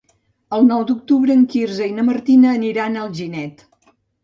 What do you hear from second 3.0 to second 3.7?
a Alginet.